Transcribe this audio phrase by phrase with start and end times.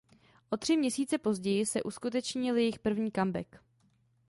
[0.49, 3.63] O tři měsíce později se uskutečnil jejich první comeback.